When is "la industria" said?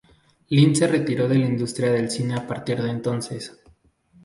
1.37-1.91